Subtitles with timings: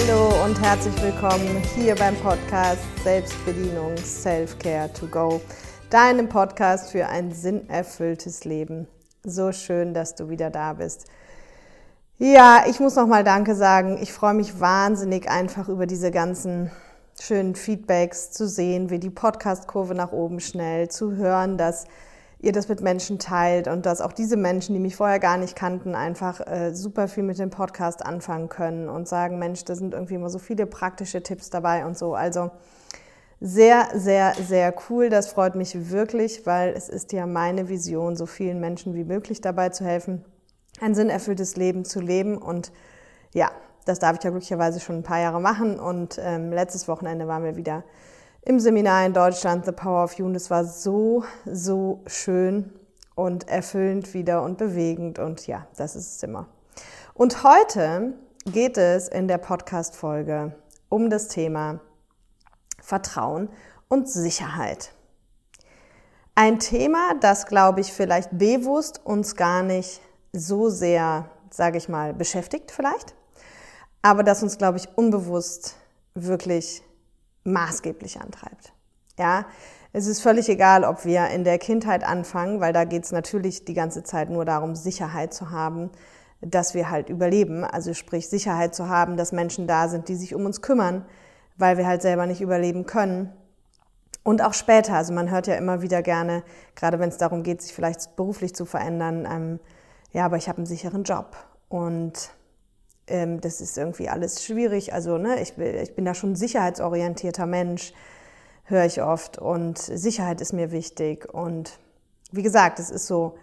[0.00, 5.40] Hallo und herzlich willkommen hier beim Podcast Selbstbedienung Self-Care to Go,
[5.90, 8.86] deinem Podcast für ein sinnerfülltes Leben.
[9.24, 11.06] So schön, dass du wieder da bist.
[12.16, 13.98] Ja, ich muss nochmal Danke sagen.
[14.00, 16.70] Ich freue mich wahnsinnig einfach über diese ganzen
[17.20, 21.86] schönen Feedbacks zu sehen, wie die Podcast-Kurve nach oben schnell, zu hören, dass
[22.40, 25.56] ihr das mit Menschen teilt und dass auch diese Menschen, die mich vorher gar nicht
[25.56, 29.92] kannten, einfach äh, super viel mit dem Podcast anfangen können und sagen, Mensch, da sind
[29.92, 32.14] irgendwie immer so viele praktische Tipps dabei und so.
[32.14, 32.50] Also
[33.40, 35.10] sehr, sehr, sehr cool.
[35.10, 39.40] Das freut mich wirklich, weil es ist ja meine Vision, so vielen Menschen wie möglich
[39.40, 40.24] dabei zu helfen,
[40.80, 42.38] ein sinnerfülltes Leben zu leben.
[42.38, 42.72] Und
[43.32, 43.50] ja,
[43.84, 45.80] das darf ich ja glücklicherweise schon ein paar Jahre machen.
[45.80, 47.82] Und ähm, letztes Wochenende waren wir wieder
[48.42, 50.26] im Seminar in Deutschland, The Power of You.
[50.26, 52.72] Und es war so, so schön
[53.14, 55.18] und erfüllend wieder und bewegend.
[55.18, 56.46] Und ja, das ist es immer.
[57.14, 58.14] Und heute
[58.46, 60.54] geht es in der Podcast-Folge
[60.88, 61.80] um das Thema
[62.80, 63.48] Vertrauen
[63.88, 64.92] und Sicherheit.
[66.34, 70.00] Ein Thema, das, glaube ich, vielleicht bewusst uns gar nicht
[70.32, 73.14] so sehr, sage ich mal, beschäftigt vielleicht,
[74.02, 75.74] aber das uns, glaube ich, unbewusst
[76.14, 76.84] wirklich
[77.52, 78.72] maßgeblich antreibt.
[79.18, 79.46] Ja,
[79.92, 83.64] es ist völlig egal, ob wir in der Kindheit anfangen, weil da geht es natürlich
[83.64, 85.90] die ganze Zeit nur darum, Sicherheit zu haben,
[86.40, 87.64] dass wir halt überleben.
[87.64, 91.04] Also sprich Sicherheit zu haben, dass Menschen da sind, die sich um uns kümmern,
[91.56, 93.32] weil wir halt selber nicht überleben können.
[94.22, 96.42] Und auch später, also man hört ja immer wieder gerne,
[96.74, 99.60] gerade wenn es darum geht, sich vielleicht beruflich zu verändern, ähm,
[100.12, 101.36] ja, aber ich habe einen sicheren Job
[101.68, 102.30] und
[103.08, 104.92] ähm, das ist irgendwie alles schwierig.
[104.92, 107.92] Also ne, ich, ich bin da schon ein sicherheitsorientierter Mensch,
[108.64, 109.38] höre ich oft.
[109.38, 111.32] Und Sicherheit ist mir wichtig.
[111.32, 111.78] Und
[112.30, 113.36] wie gesagt, es ist so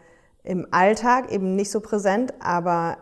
[0.43, 2.97] im Alltag eben nicht so präsent, aber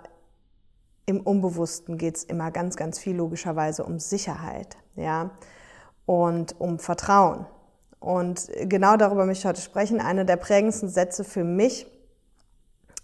[1.05, 5.31] im Unbewussten geht es immer ganz, ganz viel logischerweise um Sicherheit, ja,
[6.05, 7.45] und um Vertrauen.
[7.99, 9.99] Und genau darüber möchte ich heute sprechen.
[9.99, 11.87] Einer der prägendsten Sätze für mich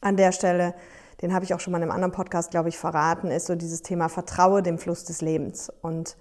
[0.02, 0.74] an der Stelle
[1.22, 3.56] den habe ich auch schon mal in einem anderen Podcast, glaube ich, verraten, ist so
[3.56, 5.72] dieses Thema Vertraue dem Fluss des Lebens.
[5.82, 6.16] Und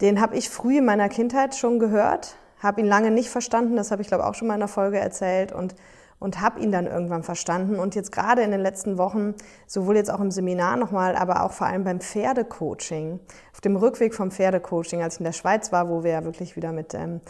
[0.00, 3.90] den habe ich früh in meiner Kindheit schon gehört, habe ihn lange nicht verstanden, das
[3.90, 5.74] habe ich, glaube ich, auch schon mal in einer Folge erzählt und,
[6.18, 7.78] und habe ihn dann irgendwann verstanden.
[7.78, 9.34] Und jetzt gerade in den letzten Wochen,
[9.66, 13.20] sowohl jetzt auch im Seminar nochmal, aber auch vor allem beim Pferdecoaching,
[13.52, 16.56] auf dem Rückweg vom Pferdecoaching, als ich in der Schweiz war, wo wir ja wirklich
[16.56, 17.20] wieder mit ähm,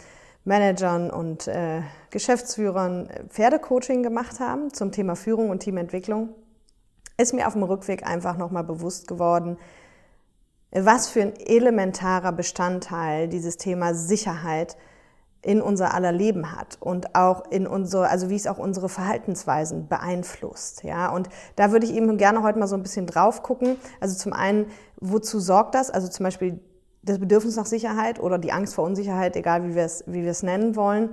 [0.45, 6.29] Managern und äh, Geschäftsführern Pferdecoaching gemacht haben zum Thema Führung und Teamentwicklung,
[7.17, 9.57] ist mir auf dem Rückweg einfach nochmal bewusst geworden,
[10.71, 14.77] was für ein elementarer Bestandteil dieses Thema Sicherheit
[15.41, 19.87] in unser aller Leben hat und auch in unsere, also wie es auch unsere Verhaltensweisen
[19.87, 21.09] beeinflusst, ja.
[21.09, 23.77] Und da würde ich eben gerne heute mal so ein bisschen drauf gucken.
[23.99, 24.65] Also zum einen,
[24.99, 25.91] wozu sorgt das?
[25.91, 26.59] Also zum Beispiel
[27.05, 30.75] das Bedürfnis nach Sicherheit oder die Angst vor Unsicherheit, egal wie wir es, wie nennen
[30.75, 31.09] wollen,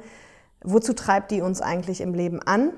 [0.64, 2.72] wozu treibt die uns eigentlich im Leben an?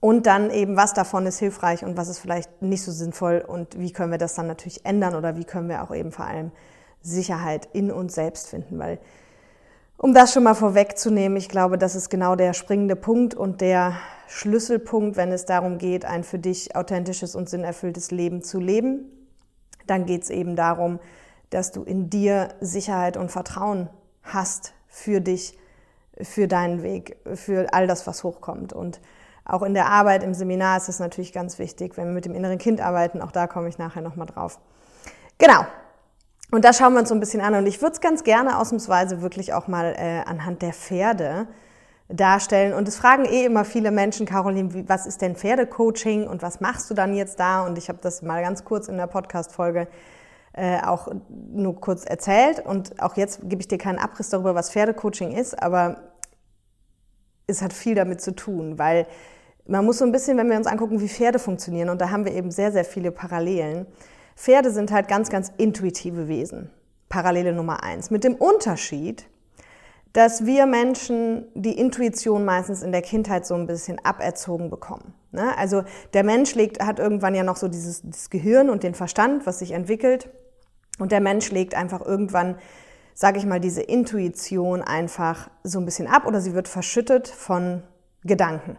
[0.00, 3.78] Und dann eben, was davon ist hilfreich und was ist vielleicht nicht so sinnvoll und
[3.78, 6.52] wie können wir das dann natürlich ändern oder wie können wir auch eben vor allem
[7.02, 8.98] Sicherheit in uns selbst finden, weil
[9.96, 13.96] um das schon mal vorwegzunehmen, ich glaube, das ist genau der springende Punkt und der
[14.26, 19.06] Schlüsselpunkt, wenn es darum geht, ein für dich authentisches und sinnerfülltes Leben zu leben.
[19.86, 20.98] Dann geht es eben darum,
[21.50, 23.88] dass du in dir Sicherheit und Vertrauen
[24.22, 25.58] hast für dich,
[26.20, 28.72] für deinen Weg, für all das, was hochkommt.
[28.72, 29.00] Und
[29.44, 32.34] auch in der Arbeit, im Seminar ist es natürlich ganz wichtig, wenn wir mit dem
[32.34, 34.58] inneren Kind arbeiten, auch da komme ich nachher nochmal drauf.
[35.38, 35.66] Genau.
[36.50, 37.54] Und da schauen wir uns so ein bisschen an.
[37.54, 41.48] Und ich würde es ganz gerne ausnahmsweise wirklich auch mal äh, anhand der Pferde
[42.08, 42.74] darstellen.
[42.74, 46.90] Und es fragen eh immer viele Menschen, Caroline, was ist denn Pferdecoaching und was machst
[46.90, 47.64] du dann jetzt da?
[47.64, 49.88] Und ich habe das mal ganz kurz in der Podcast-Folge
[50.54, 52.64] äh, auch nur kurz erzählt.
[52.64, 56.14] Und auch jetzt gebe ich dir keinen Abriss darüber, was Pferdecoaching ist, aber
[57.46, 59.06] es hat viel damit zu tun, weil
[59.66, 62.24] man muss so ein bisschen, wenn wir uns angucken, wie Pferde funktionieren, und da haben
[62.24, 63.86] wir eben sehr, sehr viele Parallelen.
[64.36, 66.70] Pferde sind halt ganz, ganz intuitive Wesen.
[67.08, 68.10] Parallele Nummer eins.
[68.10, 69.26] Mit dem Unterschied,
[70.12, 75.14] dass wir Menschen die Intuition meistens in der Kindheit so ein bisschen aberzogen bekommen.
[75.32, 75.56] Ne?
[75.58, 79.46] Also der Mensch legt, hat irgendwann ja noch so dieses, dieses Gehirn und den Verstand,
[79.46, 80.28] was sich entwickelt.
[80.98, 82.56] Und der Mensch legt einfach irgendwann,
[83.14, 87.82] sage ich mal, diese Intuition einfach so ein bisschen ab oder sie wird verschüttet von
[88.22, 88.76] Gedanken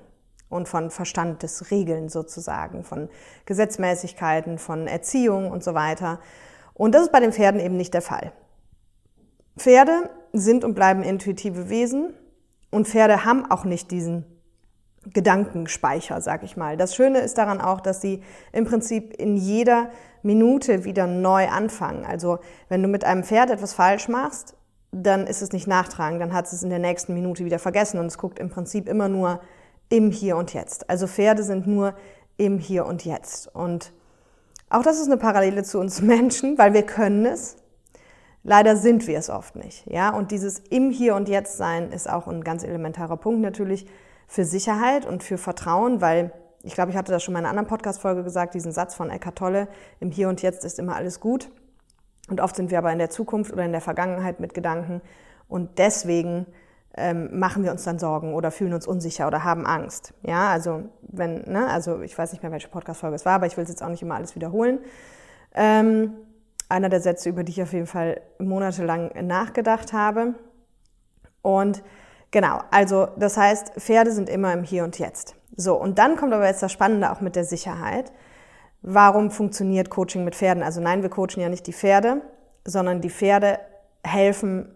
[0.50, 3.10] und von Verstand des Regeln sozusagen, von
[3.46, 6.20] Gesetzmäßigkeiten, von Erziehung und so weiter.
[6.74, 8.32] Und das ist bei den Pferden eben nicht der Fall.
[9.58, 12.14] Pferde sind und bleiben intuitive Wesen
[12.72, 14.26] und Pferde haben auch nicht diesen
[15.14, 16.78] Gedankenspeicher, sag ich mal.
[16.78, 19.90] Das Schöne ist daran auch, dass sie im Prinzip in jeder
[20.24, 22.06] Minute wieder neu anfangen.
[22.06, 24.56] Also wenn du mit einem Pferd etwas falsch machst,
[24.92, 28.00] dann ist es nicht nachtragend, dann hat es es in der nächsten Minute wieder vergessen
[28.00, 29.42] und es guckt im Prinzip immer nur
[29.90, 30.90] im Hier und Jetzt.
[30.90, 31.94] Also Pferde sind nur
[32.38, 33.54] im Hier und Jetzt.
[33.54, 33.92] Und
[34.70, 37.58] auch das ist eine Parallele zu uns Menschen, weil wir können es.
[38.44, 39.86] Leider sind wir es oft nicht.
[39.88, 40.10] Ja?
[40.10, 43.88] Und dieses im Hier und Jetzt sein ist auch ein ganz elementarer Punkt natürlich
[44.28, 46.32] für Sicherheit und für Vertrauen, weil
[46.64, 49.10] ich glaube, ich hatte das schon mal in einer anderen Podcast-Folge gesagt, diesen Satz von
[49.10, 49.68] Eckhart Tolle,
[50.00, 51.50] im Hier und Jetzt ist immer alles gut.
[52.28, 55.02] Und oft sind wir aber in der Zukunft oder in der Vergangenheit mit Gedanken
[55.48, 56.48] und deswegen
[56.98, 60.14] ähm, machen wir uns dann Sorgen oder fühlen uns unsicher oder haben Angst.
[60.24, 63.58] Ja, also wenn, ne, also ich weiß nicht mehr, welche Podcast-Folge es war, aber ich
[63.58, 64.80] will es jetzt auch nicht immer alles wiederholen.
[65.54, 66.14] Ähm,
[66.70, 70.36] einer der Sätze, über die ich auf jeden Fall monatelang nachgedacht habe.
[71.42, 71.84] Und
[72.36, 75.36] genau, also das heißt, Pferde sind immer im Hier und Jetzt.
[75.56, 78.12] So, und dann kommt aber jetzt das Spannende auch mit der Sicherheit.
[78.82, 80.62] Warum funktioniert Coaching mit Pferden?
[80.62, 82.22] Also nein, wir coachen ja nicht die Pferde,
[82.66, 83.60] sondern die Pferde
[84.04, 84.70] helfen,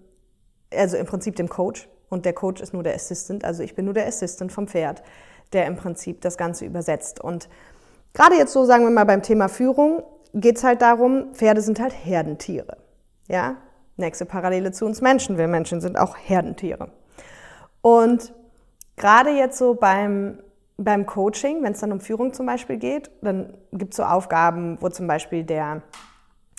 [0.73, 1.89] also im Prinzip dem Coach.
[2.07, 5.03] Und der Coach ist nur der Assistant, also ich bin nur der Assistant vom Pferd,
[5.51, 7.19] der im Prinzip das Ganze übersetzt.
[7.19, 7.49] Und
[8.13, 10.01] gerade jetzt so, sagen wir mal, beim Thema Führung
[10.33, 12.77] geht es halt darum, Pferde sind halt Herdentiere.
[13.27, 13.57] Ja,
[13.97, 15.37] nächste Parallele zu uns Menschen.
[15.37, 16.89] Wir Menschen sind auch Herdentiere.
[17.81, 18.33] Und
[18.95, 20.39] gerade jetzt so beim,
[20.77, 24.77] beim Coaching, wenn es dann um Führung zum Beispiel geht, dann gibt es so Aufgaben,
[24.81, 25.81] wo zum Beispiel der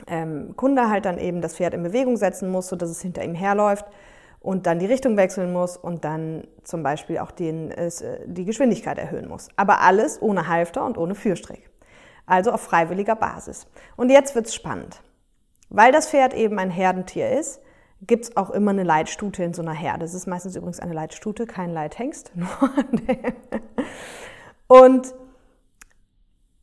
[0.07, 3.35] ähm, Kunde halt dann eben das Pferd in Bewegung setzen muss, sodass es hinter ihm
[3.35, 3.87] herläuft
[4.41, 7.91] und dann die Richtung wechseln muss und dann zum Beispiel auch den, äh,
[8.27, 9.49] die Geschwindigkeit erhöhen muss.
[9.57, 11.71] Aber alles ohne Halfter und ohne Führstrick.
[12.27, 13.67] Also auf freiwilliger Basis.
[13.97, 15.03] Und jetzt wird's spannend.
[15.69, 17.61] Weil das Pferd eben ein Herdentier ist,
[18.07, 20.01] gibt's auch immer eine Leitstute in so einer Herde.
[20.01, 22.33] Das ist meistens übrigens eine Leitstute, kein Leithengst.
[24.67, 25.15] und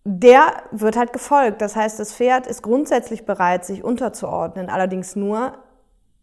[0.04, 1.62] der wird halt gefolgt.
[1.62, 5.58] Das heißt, das Pferd ist grundsätzlich bereit, sich unterzuordnen, allerdings nur,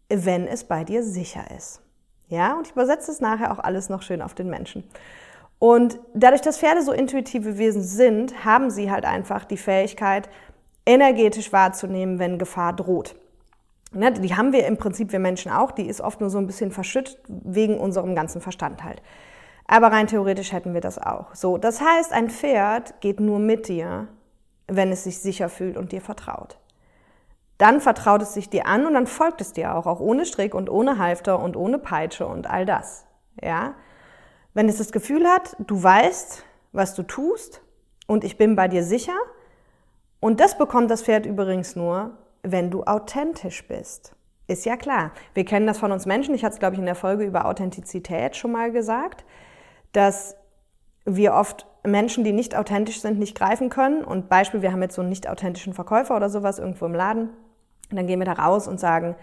[0.09, 1.81] wenn es bei dir sicher ist.
[2.27, 4.83] Ja, und ich übersetze es nachher auch alles noch schön auf den Menschen.
[5.59, 10.29] Und dadurch, dass Pferde so intuitive Wesen sind, haben sie halt einfach die Fähigkeit,
[10.85, 13.15] energetisch wahrzunehmen, wenn Gefahr droht.
[13.91, 16.47] Ne, die haben wir im Prinzip, wir Menschen auch, die ist oft nur so ein
[16.47, 19.01] bisschen verschüttet wegen unserem ganzen Verstand halt.
[19.67, 21.33] Aber rein theoretisch hätten wir das auch.
[21.33, 24.07] So, das heißt, ein Pferd geht nur mit dir,
[24.67, 26.57] wenn es sich sicher fühlt und dir vertraut.
[27.57, 30.53] Dann vertraut es sich dir an und dann folgt es dir auch, auch ohne Strick
[30.53, 33.05] und ohne Halfter und ohne Peitsche und all das.
[33.41, 33.75] Ja?
[34.53, 36.43] Wenn es das Gefühl hat, du weißt,
[36.73, 37.61] was du tust
[38.07, 39.15] und ich bin bei dir sicher,
[40.19, 44.15] und das bekommt das Pferd übrigens nur, wenn du authentisch bist.
[44.47, 45.11] Ist ja klar.
[45.33, 46.35] Wir kennen das von uns Menschen.
[46.35, 49.25] Ich hatte es, glaube ich, in der Folge über Authentizität schon mal gesagt,
[49.91, 50.35] dass
[51.05, 54.03] wir oft Menschen, die nicht authentisch sind, nicht greifen können.
[54.03, 57.29] Und Beispiel, wir haben jetzt so einen nicht authentischen Verkäufer oder sowas irgendwo im Laden.
[57.89, 59.15] Und dann gehen wir da raus und sagen,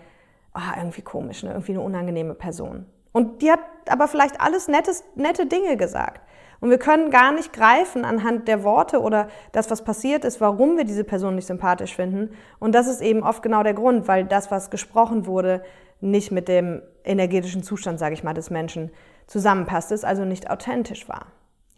[0.54, 1.50] oh, irgendwie komisch, ne?
[1.50, 2.86] irgendwie eine unangenehme Person.
[3.12, 6.22] Und die hat aber vielleicht alles nettes, nette Dinge gesagt.
[6.62, 10.76] Und wir können gar nicht greifen anhand der Worte oder das, was passiert ist, warum
[10.76, 12.36] wir diese Person nicht sympathisch finden.
[12.60, 15.64] Und das ist eben oft genau der Grund, weil das, was gesprochen wurde,
[16.00, 18.92] nicht mit dem energetischen Zustand, sage ich mal, des Menschen
[19.26, 21.26] zusammenpasst, es also nicht authentisch war.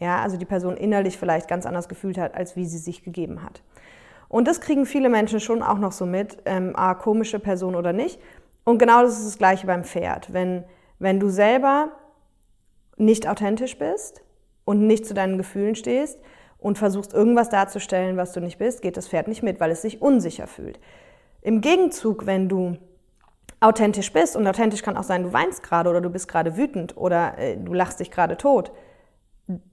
[0.01, 3.43] Ja, also die Person innerlich vielleicht ganz anders gefühlt hat, als wie sie sich gegeben
[3.43, 3.63] hat.
[4.29, 7.95] Und das kriegen viele Menschen schon auch noch so mit, ähm, ah, komische Person oder
[7.95, 8.21] nicht.
[8.65, 10.35] Und genau das ist das Gleiche beim Pferd.
[10.35, 10.65] Wenn,
[10.99, 11.89] wenn du selber
[12.99, 14.24] nicht authentisch bist
[14.65, 16.21] und nicht zu deinen Gefühlen stehst
[16.59, 19.83] und versuchst irgendwas darzustellen, was du nicht bist, geht das Pferd nicht mit, weil es
[19.83, 20.81] sich unsicher fühlt.
[21.43, 22.79] Im Gegenzug, wenn du
[23.61, 26.97] authentisch bist, und authentisch kann auch sein, du weinst gerade oder du bist gerade wütend
[26.97, 28.73] oder äh, du lachst dich gerade tot,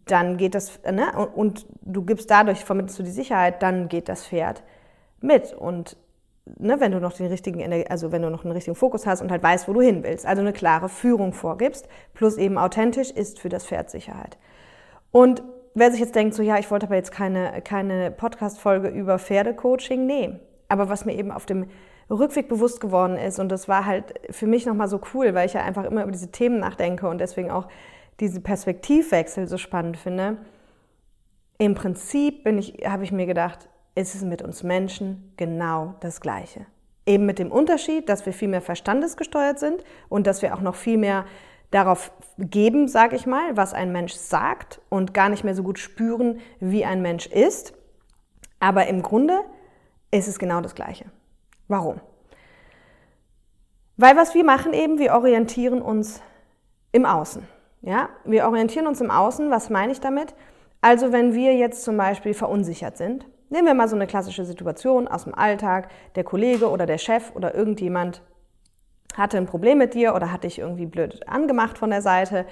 [0.06, 4.10] dann geht das, ne, und, und du gibst dadurch, vermittelst du die Sicherheit, dann geht
[4.10, 4.64] das Pferd
[5.22, 5.54] mit.
[5.54, 5.98] Und
[6.58, 9.32] ne, wenn du noch den richtigen, also wenn du noch einen richtigen Fokus hast und
[9.32, 13.40] halt weißt, wo du hin willst, also eine klare Führung vorgibst, plus eben authentisch ist
[13.40, 14.38] für das Pferd Sicherheit.
[15.12, 19.20] Und wer sich jetzt denkt, so ja, ich wollte aber jetzt keine, keine Podcast-Folge über
[19.20, 20.40] Pferdecoaching, nee.
[20.70, 21.68] Aber was mir eben auf dem
[22.10, 25.54] Rückweg bewusst geworden ist, und das war halt für mich nochmal so cool, weil ich
[25.54, 27.68] ja einfach immer über diese Themen nachdenke und deswegen auch
[28.20, 30.38] diesen Perspektivwechsel so spannend finde.
[31.58, 36.22] Im Prinzip bin ich, habe ich mir gedacht, ist es mit uns Menschen genau das
[36.22, 36.66] Gleiche.
[37.06, 40.76] Eben mit dem Unterschied, dass wir viel mehr verstandesgesteuert sind und dass wir auch noch
[40.76, 41.26] viel mehr
[41.72, 45.80] darauf geben, sage ich mal, was ein Mensch sagt und gar nicht mehr so gut
[45.80, 47.74] spüren, wie ein Mensch ist.
[48.60, 49.40] Aber im Grunde
[50.12, 51.06] ist es genau das Gleiche.
[51.68, 52.02] Warum?
[53.98, 56.22] Weil was wir machen eben, wir orientieren uns
[56.92, 57.48] im Außen.
[57.82, 59.50] Ja, wir orientieren uns im Außen.
[59.50, 60.36] Was meine ich damit?
[60.82, 65.08] Also wenn wir jetzt zum Beispiel verunsichert sind, nehmen wir mal so eine klassische Situation
[65.08, 68.22] aus dem Alltag, der Kollege oder der Chef oder irgendjemand
[69.16, 72.46] hatte ein Problem mit dir oder hat dich irgendwie blöd angemacht von der Seite.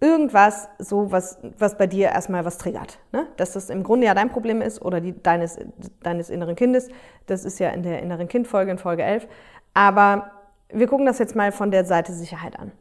[0.00, 2.98] Irgendwas, so was, was bei dir erstmal was triggert.
[3.12, 3.26] Ne?
[3.36, 5.58] Dass das im Grunde ja dein Problem ist oder die deines,
[6.02, 6.88] deines inneren Kindes.
[7.26, 9.26] Das ist ja in der inneren Kindfolge in Folge 11.
[9.74, 10.30] Aber
[10.70, 12.72] wir gucken das jetzt mal von der Seite Sicherheit an.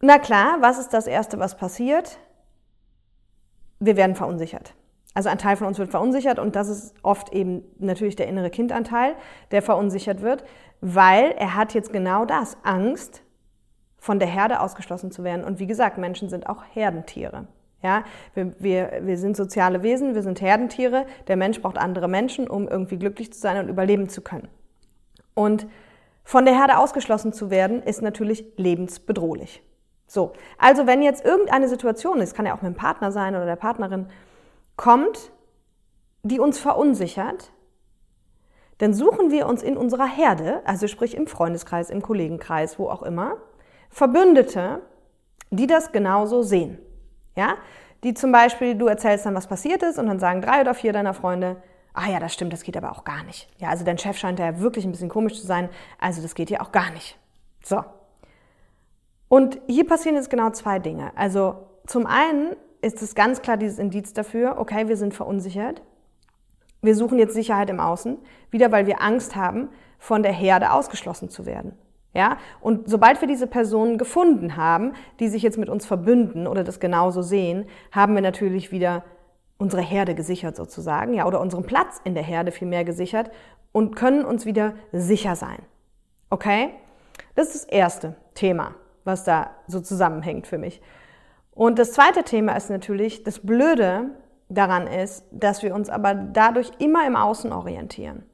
[0.00, 2.18] Na klar, was ist das Erste, was passiert?
[3.78, 4.74] Wir werden verunsichert.
[5.14, 8.50] Also ein Teil von uns wird verunsichert und das ist oft eben natürlich der innere
[8.50, 9.14] Kindanteil,
[9.52, 10.44] der verunsichert wird,
[10.80, 13.22] weil er hat jetzt genau das, Angst,
[14.04, 15.44] von der Herde ausgeschlossen zu werden.
[15.44, 17.46] Und wie gesagt, Menschen sind auch Herdentiere.
[17.82, 18.04] Ja,
[18.34, 21.06] wir, wir, wir sind soziale Wesen, wir sind Herdentiere.
[21.26, 24.48] Der Mensch braucht andere Menschen, um irgendwie glücklich zu sein und überleben zu können.
[25.32, 25.66] Und
[26.22, 29.62] von der Herde ausgeschlossen zu werden, ist natürlich lebensbedrohlich.
[30.06, 33.46] So, also wenn jetzt irgendeine Situation ist, kann ja auch mit dem Partner sein oder
[33.46, 34.06] der Partnerin,
[34.76, 35.32] kommt,
[36.22, 37.52] die uns verunsichert,
[38.78, 43.02] dann suchen wir uns in unserer Herde, also sprich im Freundeskreis, im Kollegenkreis, wo auch
[43.02, 43.36] immer,
[43.90, 44.82] Verbündete,
[45.50, 46.78] die das genauso sehen.
[47.36, 47.56] Ja?
[48.02, 50.92] Die zum Beispiel, du erzählst dann, was passiert ist, und dann sagen drei oder vier
[50.92, 51.62] deiner Freunde,
[51.92, 53.48] ah ja, das stimmt, das geht aber auch gar nicht.
[53.58, 55.68] Ja, also dein Chef scheint ja wirklich ein bisschen komisch zu sein,
[56.00, 57.16] also das geht ja auch gar nicht.
[57.64, 57.84] So.
[59.28, 61.12] Und hier passieren jetzt genau zwei Dinge.
[61.16, 65.82] Also zum einen ist es ganz klar dieses Indiz dafür, okay, wir sind verunsichert.
[66.82, 68.18] Wir suchen jetzt Sicherheit im Außen,
[68.50, 71.72] wieder weil wir Angst haben, von der Herde ausgeschlossen zu werden.
[72.12, 72.36] Ja?
[72.60, 76.78] Und sobald wir diese Personen gefunden haben, die sich jetzt mit uns verbünden oder das
[76.80, 79.02] genauso sehen, haben wir natürlich wieder
[79.56, 83.30] unsere Herde gesichert sozusagen, ja, oder unseren Platz in der Herde viel mehr gesichert
[83.72, 85.58] und können uns wieder sicher sein.
[86.28, 86.70] Okay?
[87.34, 88.74] Das ist das erste Thema,
[89.04, 90.82] was da so zusammenhängt für mich.
[91.54, 94.10] Und das zweite Thema ist natürlich, das Blöde
[94.48, 98.24] daran ist, dass wir uns aber dadurch immer im Außen orientieren.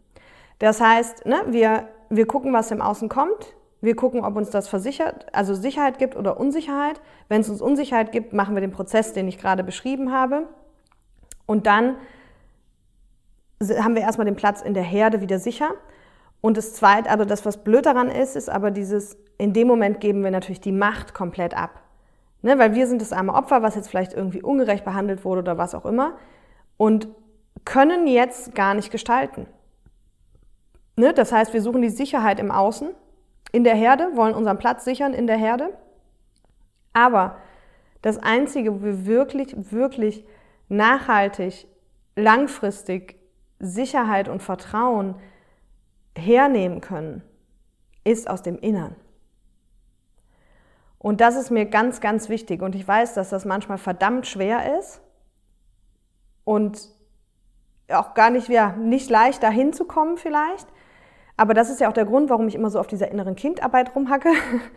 [0.58, 3.54] Das heißt, ne, wir, wir gucken, was im Außen kommt.
[3.82, 7.00] Wir gucken, ob uns das versichert, also Sicherheit gibt oder Unsicherheit.
[7.28, 10.48] Wenn es uns Unsicherheit gibt, machen wir den Prozess, den ich gerade beschrieben habe.
[11.46, 11.96] Und dann
[13.62, 15.70] haben wir erstmal den Platz in der Herde wieder sicher.
[16.42, 20.00] Und das zweite, aber das, was blöd daran ist, ist aber dieses, in dem Moment
[20.00, 21.82] geben wir natürlich die Macht komplett ab.
[22.42, 25.58] Ne, weil wir sind das arme Opfer, was jetzt vielleicht irgendwie ungerecht behandelt wurde oder
[25.58, 26.16] was auch immer
[26.78, 27.08] und
[27.66, 29.46] können jetzt gar nicht gestalten.
[30.96, 32.90] Ne, das heißt, wir suchen die Sicherheit im Außen,
[33.52, 35.76] in der Herde, wollen unseren Platz sichern in der Herde.
[36.92, 37.36] Aber
[38.02, 40.24] das Einzige, wo wir wirklich, wirklich
[40.68, 41.66] nachhaltig,
[42.16, 43.16] langfristig
[43.58, 45.16] Sicherheit und Vertrauen
[46.16, 47.22] hernehmen können,
[48.04, 48.96] ist aus dem Innern.
[51.02, 52.60] Und das ist mir ganz, ganz wichtig.
[52.60, 55.00] Und ich weiß, dass das manchmal verdammt schwer ist
[56.44, 56.90] und
[57.88, 60.68] auch gar nicht, ja, nicht leicht dahin zu kommen vielleicht.
[61.38, 63.96] Aber das ist ja auch der Grund, warum ich immer so auf dieser inneren Kindarbeit
[63.96, 64.28] rumhacke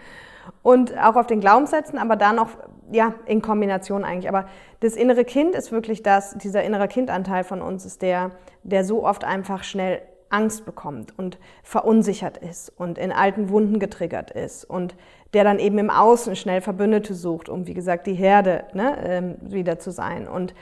[0.64, 2.52] und auch auf den Glaubenssätzen, aber da noch,
[2.90, 4.30] ja, in Kombination eigentlich.
[4.30, 4.48] Aber
[4.80, 8.32] das innere Kind ist wirklich das, dieser innere Kindanteil von uns ist der,
[8.64, 10.02] der so oft einfach schnell
[10.34, 14.96] Angst bekommt und verunsichert ist und in alten Wunden getriggert ist und
[15.34, 19.36] der dann eben im Außen schnell Verbündete sucht, um, wie gesagt, die Herde ne, ähm,
[19.42, 20.28] wieder zu sein.
[20.28, 20.54] Und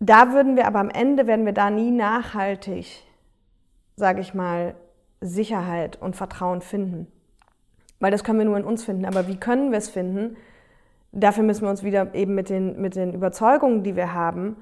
[0.00, 3.04] da würden wir aber am Ende, werden wir da nie nachhaltig,
[3.96, 4.74] sage ich mal,
[5.20, 7.06] Sicherheit und Vertrauen finden.
[8.00, 9.06] Weil das können wir nur in uns finden.
[9.06, 10.36] Aber wie können wir es finden?
[11.12, 14.56] Dafür müssen wir uns wieder eben mit den, mit den Überzeugungen, die wir haben,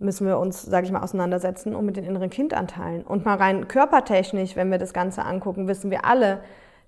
[0.00, 3.02] müssen wir uns, sage ich mal, auseinandersetzen und mit den inneren Kindanteilen.
[3.02, 6.40] Und mal rein körpertechnisch, wenn wir das Ganze angucken, wissen wir alle,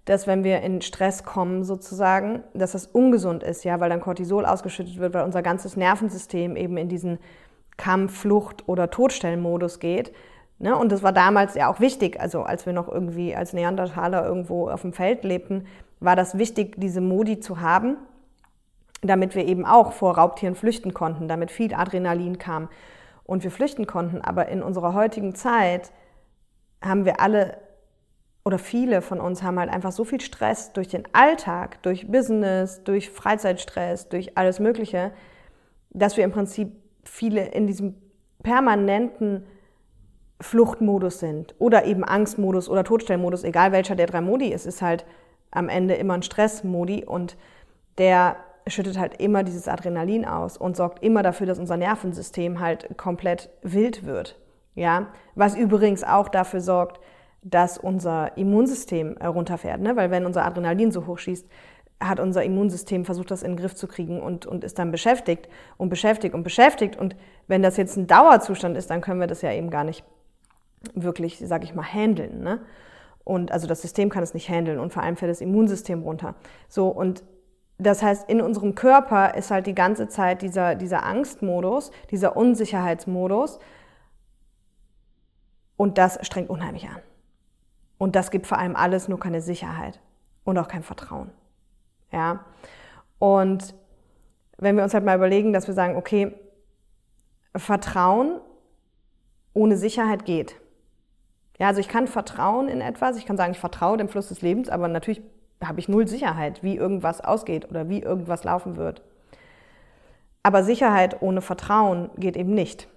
[0.07, 4.45] dass wenn wir in Stress kommen sozusagen, dass das ungesund ist, ja, weil dann Cortisol
[4.47, 7.19] ausgeschüttet wird, weil unser ganzes Nervensystem eben in diesen
[7.77, 10.13] Kampf, Flucht oder Todstellmodus geht.
[10.59, 10.77] Ne?
[10.77, 14.69] Und das war damals ja auch wichtig, also als wir noch irgendwie als Neandertaler irgendwo
[14.69, 15.67] auf dem Feld lebten,
[16.01, 17.97] war das wichtig, diese Modi zu haben,
[19.03, 22.69] damit wir eben auch vor Raubtieren flüchten konnten, damit viel Adrenalin kam
[23.33, 24.21] und wir flüchten konnten.
[24.21, 25.91] Aber in unserer heutigen Zeit
[26.85, 27.57] haben wir alle
[28.45, 32.85] oder viele von uns haben halt einfach so viel Stress durch den Alltag, durch Business,
[32.85, 35.13] durch Freizeitstress, durch alles Mögliche,
[35.91, 36.73] dass wir im Prinzip
[37.05, 37.95] viele in diesem
[38.43, 39.47] permanenten
[40.41, 45.07] Fluchtmodus sind oder eben Angstmodus oder Todstellmodus, egal welcher der drei Modi ist, ist halt
[45.53, 47.39] am Ende immer ein Stressmodi und
[47.97, 48.37] der
[48.67, 53.51] schüttet halt immer dieses Adrenalin aus und sorgt immer dafür, dass unser Nervensystem halt komplett
[53.63, 54.39] wild wird.
[54.75, 57.01] Ja, was übrigens auch dafür sorgt,
[57.43, 59.97] dass unser Immunsystem runterfährt, ne?
[59.97, 61.47] weil wenn unser Adrenalin so hoch schießt,
[62.01, 65.49] hat unser Immunsystem versucht, das in den Griff zu kriegen und, und ist dann beschäftigt
[65.77, 66.97] und beschäftigt und beschäftigt.
[66.97, 67.17] Und
[67.47, 70.05] wenn das jetzt ein Dauerzustand ist, dann können wir das ja eben gar nicht
[70.95, 72.43] wirklich, sage ich mal, handeln.
[72.43, 72.61] Ne?
[73.25, 76.35] Und also das System kann es nicht handeln und vor allem fällt das Immunsystem runter.
[76.69, 77.23] So, und
[77.79, 83.59] das heißt, in unserem Körper ist halt die ganze Zeit dieser, dieser Angstmodus, dieser Unsicherheitsmodus.
[85.77, 87.01] Und das strengt unheimlich an.
[87.99, 90.01] Und das gibt vor allem alles nur keine Sicherheit
[90.45, 91.31] und auch kein Vertrauen.
[92.11, 92.45] Ja.
[93.19, 93.75] Und
[94.59, 96.35] wenn wir uns halt mal überlegen, dass wir sagen, okay,
[97.57, 98.41] Vertrauen
[99.55, 100.57] ohne Sicherheit geht.
[101.59, 104.43] Ja, also ich kann vertrauen in etwas, ich kann sagen, ich vertraue dem Fluss des
[104.43, 105.23] Lebens, aber natürlich
[105.63, 109.03] habe ich null Sicherheit, wie irgendwas ausgeht oder wie irgendwas laufen wird.
[110.43, 112.89] Aber Sicherheit ohne Vertrauen geht eben nicht.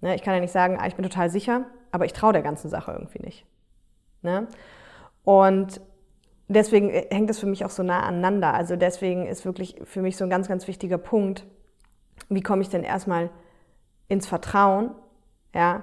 [0.00, 2.42] Ne, ich kann ja nicht sagen, ah, ich bin total sicher, aber ich traue der
[2.42, 3.44] ganzen Sache irgendwie nicht.
[4.22, 4.46] Ne?
[5.24, 5.80] Und
[6.48, 8.54] deswegen äh, hängt das für mich auch so nah aneinander.
[8.54, 11.44] Also deswegen ist wirklich für mich so ein ganz, ganz wichtiger Punkt,
[12.28, 13.30] wie komme ich denn erstmal
[14.08, 14.90] ins Vertrauen,
[15.54, 15.82] ja,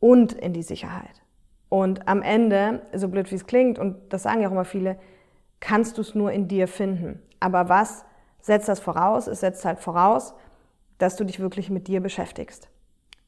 [0.00, 1.19] und in die Sicherheit.
[1.70, 4.98] Und am Ende, so blöd wie es klingt, und das sagen ja auch immer viele,
[5.60, 7.22] kannst du es nur in dir finden.
[7.38, 8.04] Aber was
[8.40, 9.28] setzt das voraus?
[9.28, 10.34] Es setzt halt voraus,
[10.98, 12.68] dass du dich wirklich mit dir beschäftigst.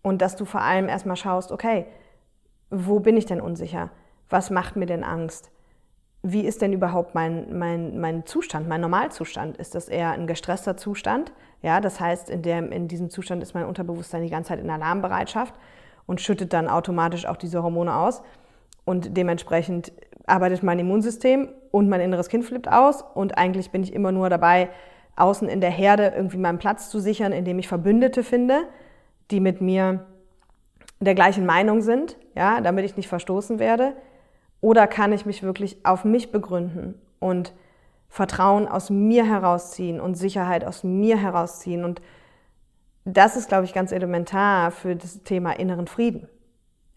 [0.02, 1.86] Und dass du vor allem erstmal schaust, okay,
[2.68, 3.90] wo bin ich denn unsicher?
[4.28, 5.52] Was macht mir denn Angst?
[6.24, 9.56] Wie ist denn überhaupt mein, mein, mein Zustand, mein Normalzustand?
[9.56, 11.32] Ist das eher ein gestresster Zustand?
[11.60, 14.70] Ja, das heißt, in, der, in diesem Zustand ist mein Unterbewusstsein die ganze Zeit in
[14.70, 15.54] Alarmbereitschaft
[16.06, 18.22] und schüttet dann automatisch auch diese Hormone aus.
[18.84, 19.92] Und dementsprechend
[20.26, 23.02] arbeitet mein Immunsystem und mein inneres Kind flippt aus.
[23.14, 24.70] Und eigentlich bin ich immer nur dabei,
[25.16, 28.62] außen in der Herde irgendwie meinen Platz zu sichern, indem ich Verbündete finde,
[29.30, 30.06] die mit mir
[31.00, 33.94] der gleichen Meinung sind, ja, damit ich nicht verstoßen werde.
[34.60, 37.52] Oder kann ich mich wirklich auf mich begründen und
[38.08, 42.00] Vertrauen aus mir herausziehen und Sicherheit aus mir herausziehen und
[43.04, 46.28] das ist, glaube ich, ganz elementar für das Thema inneren Frieden.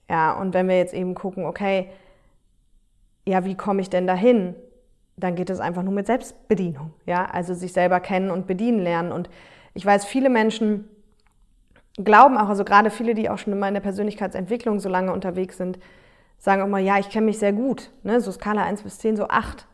[0.10, 1.90] Ja, und wenn wir jetzt eben gucken, okay,
[3.28, 4.56] ja, wie komme ich denn dahin?
[5.18, 6.94] Dann geht es einfach nur mit Selbstbedienung.
[7.06, 9.12] Ja, also sich selber kennen und bedienen lernen.
[9.12, 9.30] Und
[9.74, 10.88] ich weiß, viele Menschen
[11.96, 15.80] glauben auch, also gerade viele, die auch schon in meiner Persönlichkeitsentwicklung so lange unterwegs sind,
[16.38, 17.92] sagen auch mal, ja, ich kenne mich sehr gut.
[18.04, 18.22] Ne?
[18.22, 19.66] So Skala 1 bis 10, so 8.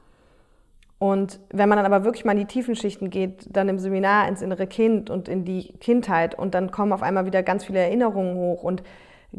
[1.01, 4.27] Und wenn man dann aber wirklich mal in die tiefen Schichten geht, dann im Seminar
[4.27, 7.79] ins innere Kind und in die Kindheit und dann kommen auf einmal wieder ganz viele
[7.79, 8.83] Erinnerungen hoch und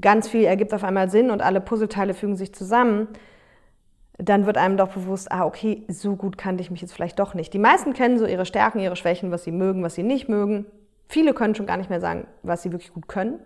[0.00, 3.06] ganz viel ergibt auf einmal Sinn und alle Puzzleteile fügen sich zusammen,
[4.18, 7.32] dann wird einem doch bewusst, ah, okay, so gut kannte ich mich jetzt vielleicht doch
[7.32, 7.54] nicht.
[7.54, 10.66] Die meisten kennen so ihre Stärken, ihre Schwächen, was sie mögen, was sie nicht mögen.
[11.06, 13.38] Viele können schon gar nicht mehr sagen, was sie wirklich gut können,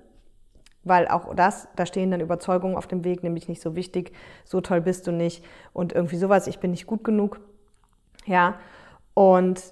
[0.85, 4.13] weil auch das, da stehen dann Überzeugungen auf dem Weg, nämlich nicht so wichtig,
[4.47, 7.41] so toll bist du nicht und irgendwie sowas, ich bin nicht gut genug.
[8.27, 8.55] Ja,
[9.15, 9.63] und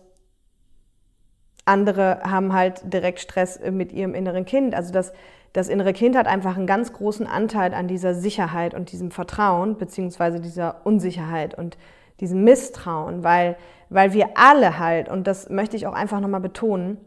[1.64, 4.74] andere haben halt direkt Stress mit ihrem inneren Kind.
[4.74, 5.12] Also das,
[5.52, 9.76] das innere Kind hat einfach einen ganz großen Anteil an dieser Sicherheit und diesem Vertrauen,
[9.76, 11.78] beziehungsweise dieser Unsicherheit und
[12.20, 13.56] diesem Misstrauen, weil,
[13.88, 16.98] weil wir alle halt, und das möchte ich auch einfach nochmal betonen,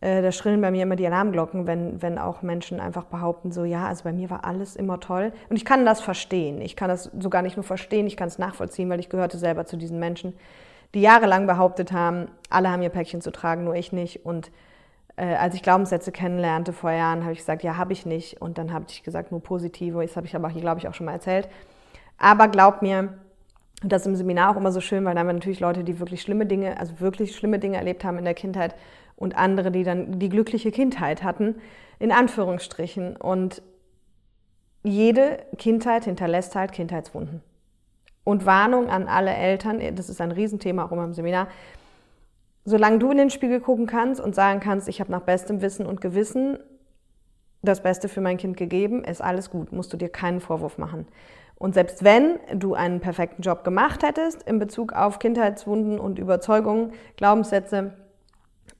[0.00, 3.64] äh, da schrillen bei mir immer die Alarmglocken, wenn, wenn auch Menschen einfach behaupten, so
[3.64, 5.32] ja, also bei mir war alles immer toll.
[5.48, 6.60] Und ich kann das verstehen.
[6.60, 9.66] Ich kann das sogar nicht nur verstehen, ich kann es nachvollziehen, weil ich gehörte selber
[9.66, 10.34] zu diesen Menschen,
[10.94, 14.24] die jahrelang behauptet haben, alle haben ihr Päckchen zu tragen, nur ich nicht.
[14.24, 14.50] Und
[15.16, 18.40] äh, als ich Glaubenssätze kennenlernte vor Jahren, habe ich gesagt, ja, habe ich nicht.
[18.40, 20.00] Und dann habe ich gesagt, nur positive.
[20.00, 21.48] Das habe ich aber hier, glaube ich, auch schon mal erzählt.
[22.18, 23.14] Aber glaub mir,
[23.82, 26.00] das ist im Seminar auch immer so schön, weil da haben wir natürlich Leute, die
[26.00, 28.74] wirklich schlimme Dinge, also wirklich schlimme Dinge erlebt haben in der Kindheit
[29.16, 31.56] und andere, die dann die glückliche Kindheit hatten,
[31.98, 33.16] in Anführungsstrichen.
[33.16, 33.62] Und
[34.82, 37.42] jede Kindheit hinterlässt halt Kindheitswunden.
[38.24, 41.48] Und Warnung an alle Eltern, das ist ein Riesenthema auch immer im Seminar,
[42.64, 45.86] solange du in den Spiegel gucken kannst und sagen kannst, ich habe nach bestem Wissen
[45.86, 46.58] und Gewissen
[47.62, 51.06] das Beste für mein Kind gegeben, ist alles gut, musst du dir keinen Vorwurf machen.
[51.58, 56.92] Und selbst wenn du einen perfekten Job gemacht hättest in Bezug auf Kindheitswunden und Überzeugungen,
[57.16, 57.94] Glaubenssätze,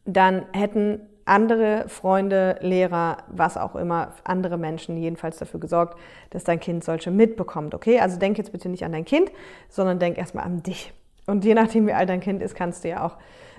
[0.05, 5.99] dann hätten andere Freunde, Lehrer, was auch immer, andere Menschen jedenfalls dafür gesorgt,
[6.31, 7.75] dass dein Kind solche mitbekommt.
[7.75, 9.31] Okay, also denk jetzt bitte nicht an dein Kind,
[9.69, 10.93] sondern denk erstmal an dich.
[11.27, 13.19] Und je nachdem, wie alt dein Kind ist, kannst du ja auch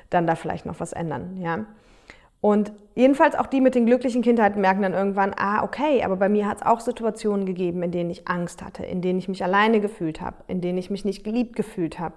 [0.09, 1.37] dann da vielleicht noch was ändern.
[1.39, 1.65] Ja.
[2.41, 6.29] Und jedenfalls auch die mit den glücklichen Kindheiten merken dann irgendwann, ah, okay, aber bei
[6.29, 9.43] mir hat es auch Situationen gegeben, in denen ich Angst hatte, in denen ich mich
[9.43, 12.15] alleine gefühlt habe, in denen ich mich nicht geliebt gefühlt habe,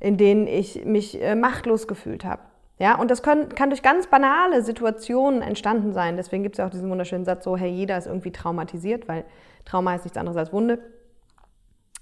[0.00, 2.42] in denen ich mich äh, machtlos gefühlt habe.
[2.80, 6.16] Ja, und das können, kann durch ganz banale Situationen entstanden sein.
[6.16, 9.24] Deswegen gibt es ja auch diesen wunderschönen Satz so, hey, jeder ist irgendwie traumatisiert, weil
[9.66, 10.78] Trauma heißt nichts anderes als Wunde.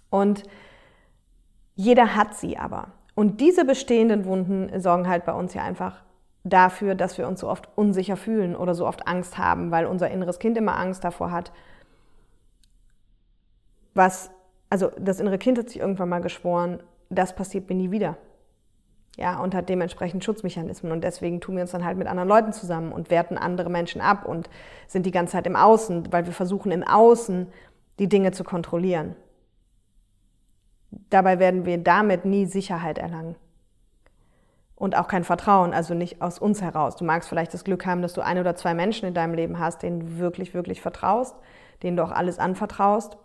[0.08, 0.44] Und
[1.74, 2.92] jeder hat sie aber.
[3.16, 6.04] Und diese bestehenden Wunden sorgen halt bei uns ja einfach
[6.48, 10.10] dafür, dass wir uns so oft unsicher fühlen oder so oft Angst haben, weil unser
[10.10, 11.52] inneres Kind immer Angst davor hat,
[13.94, 14.30] was,
[14.70, 18.16] also das innere Kind hat sich irgendwann mal geschworen, das passiert mir nie wieder.
[19.16, 20.92] Ja, und hat dementsprechend Schutzmechanismen.
[20.92, 24.00] Und deswegen tun wir uns dann halt mit anderen Leuten zusammen und werten andere Menschen
[24.00, 24.48] ab und
[24.86, 27.48] sind die ganze Zeit im Außen, weil wir versuchen im Außen
[27.98, 29.16] die Dinge zu kontrollieren.
[31.10, 33.34] Dabei werden wir damit nie Sicherheit erlangen.
[34.78, 36.94] Und auch kein Vertrauen, also nicht aus uns heraus.
[36.94, 39.58] Du magst vielleicht das Glück haben, dass du ein oder zwei Menschen in deinem Leben
[39.58, 41.34] hast, denen du wirklich, wirklich vertraust,
[41.82, 43.16] denen du auch alles anvertraust.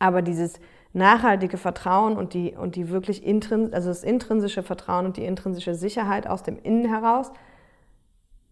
[0.00, 0.58] Aber dieses
[0.92, 5.76] nachhaltige Vertrauen und die, und die wirklich intrins, also das intrinsische Vertrauen und die intrinsische
[5.76, 7.30] Sicherheit aus dem Innen heraus,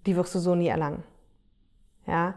[0.07, 1.03] die wirst du so nie erlangen.
[2.07, 2.35] Ja,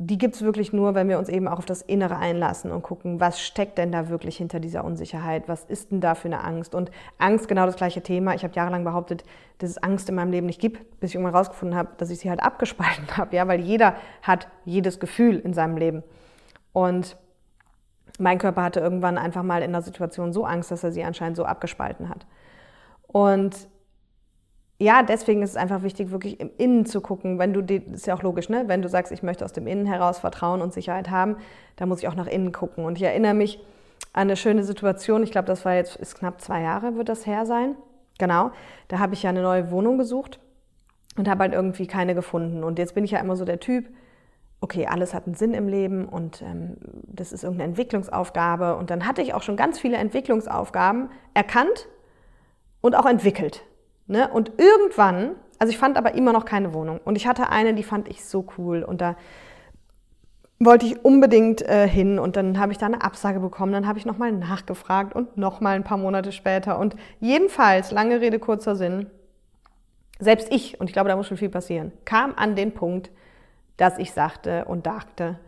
[0.00, 2.82] die gibt es wirklich nur, wenn wir uns eben auch auf das Innere einlassen und
[2.82, 5.48] gucken, was steckt denn da wirklich hinter dieser Unsicherheit?
[5.48, 6.76] Was ist denn da für eine Angst?
[6.76, 8.32] Und Angst, genau das gleiche Thema.
[8.36, 9.24] Ich habe jahrelang behauptet,
[9.58, 12.20] dass es Angst in meinem Leben nicht gibt, bis ich irgendwann rausgefunden habe, dass ich
[12.20, 13.34] sie halt abgespalten habe.
[13.34, 16.04] Ja, weil jeder hat jedes Gefühl in seinem Leben.
[16.72, 17.16] Und
[18.20, 21.36] mein Körper hatte irgendwann einfach mal in der Situation so Angst, dass er sie anscheinend
[21.36, 22.24] so abgespalten hat.
[23.08, 23.66] Und
[24.80, 27.38] ja, deswegen ist es einfach wichtig, wirklich im Innen zu gucken.
[27.38, 28.64] Wenn du, das ist ja auch logisch, ne?
[28.66, 31.36] Wenn du sagst, ich möchte aus dem Innen heraus Vertrauen und Sicherheit haben,
[31.76, 32.84] dann muss ich auch nach innen gucken.
[32.84, 33.58] Und ich erinnere mich
[34.12, 35.24] an eine schöne Situation.
[35.24, 37.74] Ich glaube, das war jetzt, ist knapp zwei Jahre, wird das her sein.
[38.18, 38.52] Genau.
[38.86, 40.38] Da habe ich ja eine neue Wohnung gesucht
[41.16, 42.62] und habe halt irgendwie keine gefunden.
[42.62, 43.88] Und jetzt bin ich ja immer so der Typ,
[44.60, 48.76] okay, alles hat einen Sinn im Leben und ähm, das ist irgendeine Entwicklungsaufgabe.
[48.76, 51.88] Und dann hatte ich auch schon ganz viele Entwicklungsaufgaben erkannt
[52.80, 53.64] und auch entwickelt.
[54.08, 54.28] Ne?
[54.28, 57.00] Und irgendwann, also ich fand aber immer noch keine Wohnung.
[57.04, 58.82] Und ich hatte eine, die fand ich so cool.
[58.82, 59.16] Und da
[60.58, 62.18] wollte ich unbedingt äh, hin.
[62.18, 63.72] Und dann habe ich da eine Absage bekommen.
[63.72, 66.78] Dann habe ich nochmal nachgefragt und nochmal ein paar Monate später.
[66.78, 69.10] Und jedenfalls, lange Rede, kurzer Sinn,
[70.18, 73.10] selbst ich, und ich glaube, da muss schon viel passieren, kam an den Punkt,
[73.76, 75.38] dass ich sagte und dachte,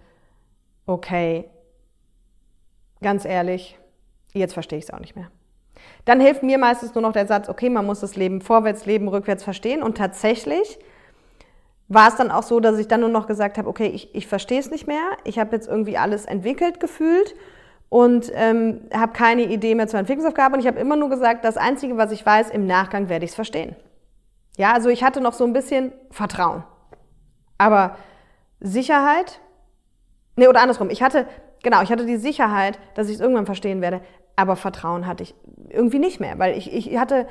[0.86, 1.50] okay,
[3.00, 3.78] ganz ehrlich,
[4.32, 5.30] jetzt verstehe ich es auch nicht mehr.
[6.04, 9.08] Dann hilft mir meistens nur noch der Satz, okay, man muss das Leben vorwärts, Leben
[9.08, 9.82] rückwärts verstehen.
[9.82, 10.78] Und tatsächlich
[11.88, 14.26] war es dann auch so, dass ich dann nur noch gesagt habe, okay, ich, ich
[14.26, 15.02] verstehe es nicht mehr.
[15.24, 17.34] Ich habe jetzt irgendwie alles entwickelt gefühlt
[17.88, 20.54] und ähm, habe keine Idee mehr zur Entwicklungsaufgabe.
[20.54, 23.32] Und ich habe immer nur gesagt, das Einzige, was ich weiß, im Nachgang werde ich
[23.32, 23.74] es verstehen.
[24.56, 26.62] Ja, also ich hatte noch so ein bisschen Vertrauen.
[27.58, 27.96] Aber
[28.60, 29.40] Sicherheit,
[30.36, 31.26] nee, oder andersrum, ich hatte,
[31.62, 34.00] genau, ich hatte die Sicherheit, dass ich es irgendwann verstehen werde,
[34.36, 35.34] aber Vertrauen hatte ich
[35.72, 37.26] irgendwie nicht mehr, weil ich, ich hatte,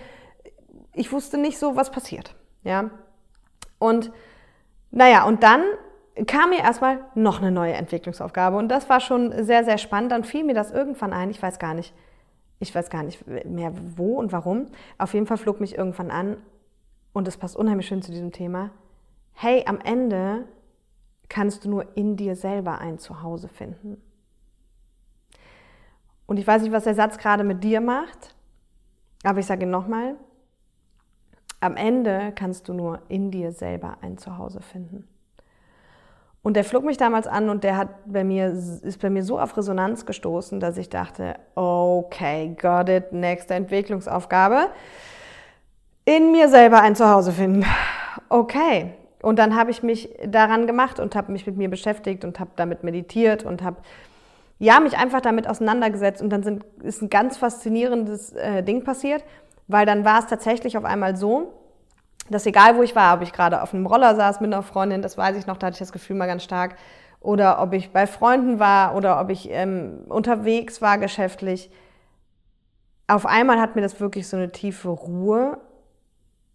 [0.93, 2.35] ich wusste nicht so, was passiert.
[2.63, 2.89] Ja.
[3.77, 4.11] Und
[4.91, 5.63] naja, und dann
[6.27, 8.57] kam mir erstmal noch eine neue Entwicklungsaufgabe.
[8.57, 10.11] Und das war schon sehr, sehr spannend.
[10.11, 11.93] Dann fiel mir das irgendwann ein, ich weiß gar nicht,
[12.59, 14.67] ich weiß gar nicht mehr wo und warum.
[14.97, 16.37] Auf jeden Fall flog mich irgendwann an,
[17.13, 18.71] und das passt unheimlich schön zu diesem Thema.
[19.33, 20.45] Hey, am Ende
[21.27, 24.01] kannst du nur in dir selber ein Zuhause finden.
[26.29, 28.35] Und ich weiß nicht, was der Satz gerade mit dir macht,
[29.23, 30.13] aber ich sage nochmal.
[31.59, 35.07] Am Ende kannst du nur in dir selber ein Zuhause finden.
[36.43, 39.39] Und der flog mich damals an und der hat bei mir, ist bei mir so
[39.39, 44.69] auf Resonanz gestoßen, dass ich dachte, okay, got it, nächste Entwicklungsaufgabe.
[46.05, 47.65] In mir selber ein Zuhause finden.
[48.29, 48.93] Okay.
[49.23, 52.51] Und dann habe ich mich daran gemacht und habe mich mit mir beschäftigt und habe
[52.55, 53.77] damit meditiert und habe
[54.59, 59.23] ja, mich einfach damit auseinandergesetzt und dann sind, ist ein ganz faszinierendes äh, Ding passiert,
[59.67, 61.53] weil dann war es tatsächlich auf einmal so,
[62.29, 65.01] dass egal wo ich war, ob ich gerade auf einem Roller saß mit einer Freundin,
[65.01, 66.75] das weiß ich noch, da hatte ich das Gefühl mal ganz stark,
[67.21, 71.71] oder ob ich bei Freunden war oder ob ich ähm, unterwegs war geschäftlich,
[73.07, 75.57] auf einmal hat mir das wirklich so eine tiefe Ruhe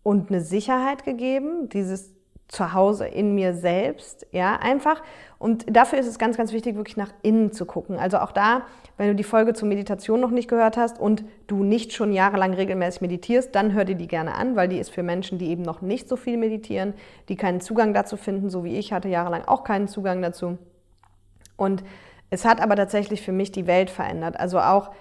[0.02, 2.14] und eine Sicherheit gegeben, dieses
[2.48, 5.02] zu Hause in mir selbst, ja, einfach.
[5.38, 7.98] Und dafür ist es ganz, ganz wichtig, wirklich nach innen zu gucken.
[7.98, 8.62] Also auch da,
[8.96, 12.54] wenn du die Folge zur Meditation noch nicht gehört hast und du nicht schon jahrelang
[12.54, 15.62] regelmäßig meditierst, dann hör dir die gerne an, weil die ist für Menschen, die eben
[15.62, 16.94] noch nicht so viel meditieren,
[17.28, 20.58] die keinen Zugang dazu finden, so wie ich hatte jahrelang auch keinen Zugang dazu.
[21.56, 21.82] Und
[22.30, 24.38] es hat aber tatsächlich für mich die Welt verändert.
[24.38, 24.92] Also auch,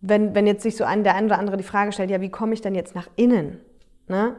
[0.00, 2.30] wenn, wenn jetzt sich so ein, der ein oder andere die Frage stellt, ja, wie
[2.30, 3.60] komme ich denn jetzt nach innen?
[4.08, 4.36] Ne?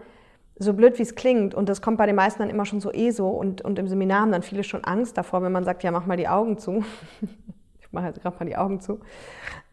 [0.61, 2.93] So blöd wie es klingt, und das kommt bei den meisten dann immer schon so
[2.93, 5.83] eh so, und, und im Seminar haben dann viele schon Angst davor, wenn man sagt,
[5.83, 6.83] ja, mach mal die Augen zu.
[7.81, 8.99] ich mache jetzt gerade mal die Augen zu.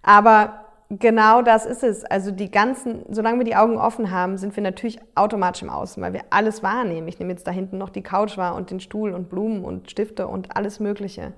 [0.02, 2.04] Aber genau das ist es.
[2.04, 6.02] Also die ganzen, solange wir die Augen offen haben, sind wir natürlich automatisch im Außen,
[6.02, 7.08] weil wir alles wahrnehmen.
[7.08, 9.90] Ich nehme jetzt da hinten noch die Couch wahr und den Stuhl und Blumen und
[9.90, 11.32] Stifte und alles Mögliche.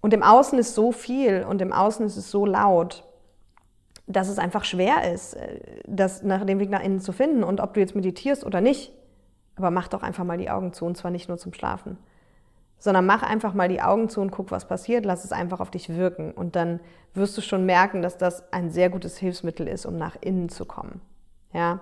[0.00, 3.04] Und im Außen ist so viel und im Außen ist es so laut,
[4.10, 7.60] dass es einfach schwer ist, äh, das nach dem Weg nach innen zu finden und
[7.60, 8.92] ob du jetzt meditierst oder nicht.
[9.56, 11.98] Aber mach doch einfach mal die Augen zu und zwar nicht nur zum Schlafen,
[12.78, 15.04] sondern mach einfach mal die Augen zu und guck, was passiert.
[15.04, 16.80] Lass es einfach auf dich wirken und dann
[17.14, 20.64] wirst du schon merken, dass das ein sehr gutes Hilfsmittel ist, um nach innen zu
[20.64, 21.00] kommen.
[21.52, 21.80] Ja.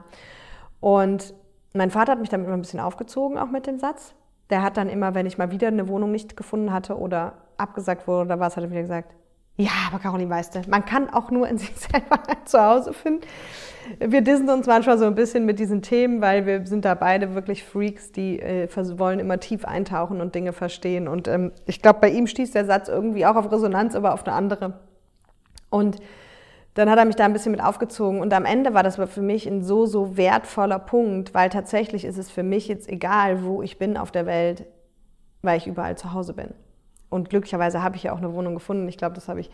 [0.80, 1.34] Und
[1.74, 4.14] mein Vater hat mich damit immer ein bisschen aufgezogen, auch mit dem Satz.
[4.50, 8.08] Der hat dann immer, wenn ich mal wieder eine Wohnung nicht gefunden hatte oder abgesagt
[8.08, 9.14] wurde oder was, hat er wieder gesagt,
[9.60, 13.26] ja, aber Caroline, weißt du, man kann auch nur in sich selber zu Hause finden.
[13.98, 17.34] Wir dissen uns manchmal so ein bisschen mit diesen Themen, weil wir sind da beide
[17.34, 18.68] wirklich Freaks, die äh,
[18.98, 21.08] wollen immer tief eintauchen und Dinge verstehen.
[21.08, 24.26] Und ähm, ich glaube, bei ihm stieß der Satz irgendwie auch auf Resonanz, aber auf
[24.26, 24.80] eine andere.
[25.70, 25.96] Und
[26.74, 28.20] dann hat er mich da ein bisschen mit aufgezogen.
[28.20, 32.18] Und am Ende war das für mich ein so, so wertvoller Punkt, weil tatsächlich ist
[32.18, 34.66] es für mich jetzt egal, wo ich bin auf der Welt,
[35.42, 36.54] weil ich überall zu Hause bin.
[37.10, 38.88] Und glücklicherweise habe ich ja auch eine Wohnung gefunden.
[38.88, 39.50] Ich glaube, das habe ich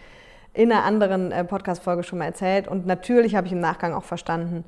[0.53, 2.69] in einer anderen äh, Podcast-Folge schon mal erzählt.
[2.69, 4.65] Und natürlich habe ich im Nachgang auch verstanden,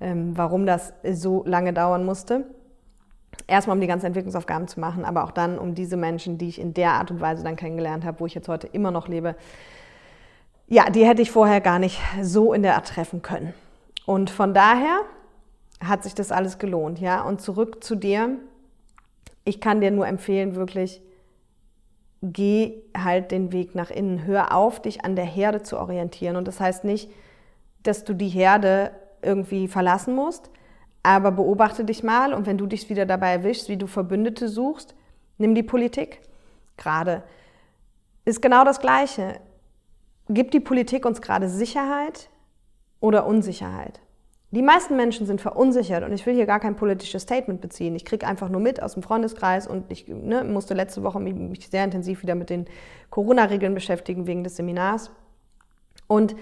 [0.00, 2.44] ähm, warum das so lange dauern musste.
[3.46, 6.60] Erstmal, um die ganzen Entwicklungsaufgaben zu machen, aber auch dann, um diese Menschen, die ich
[6.60, 9.36] in der Art und Weise dann kennengelernt habe, wo ich jetzt heute immer noch lebe,
[10.66, 13.54] ja, die hätte ich vorher gar nicht so in der Art treffen können.
[14.04, 15.00] Und von daher
[15.82, 17.22] hat sich das alles gelohnt, ja.
[17.22, 18.36] Und zurück zu dir.
[19.44, 21.00] Ich kann dir nur empfehlen, wirklich
[22.22, 24.24] geh halt den Weg nach innen.
[24.24, 26.36] Hör auf, dich an der Herde zu orientieren.
[26.36, 27.10] Und das heißt nicht,
[27.82, 28.90] dass du die Herde
[29.22, 30.50] irgendwie verlassen musst,
[31.02, 34.94] aber beobachte dich mal und wenn du dich wieder dabei erwischst, wie du Verbündete suchst,
[35.38, 36.20] nimm die Politik.
[36.76, 37.22] Gerade
[38.24, 39.40] ist genau das Gleiche.
[40.28, 42.28] Gibt die Politik uns gerade Sicherheit
[43.00, 44.00] oder Unsicherheit?
[44.50, 47.94] Die meisten Menschen sind verunsichert und ich will hier gar kein politisches Statement beziehen.
[47.94, 51.68] Ich kriege einfach nur mit aus dem Freundeskreis und ich ne, musste letzte Woche mich
[51.68, 52.66] sehr intensiv wieder mit den
[53.10, 55.10] Corona-Regeln beschäftigen wegen des Seminars.
[56.06, 56.34] Und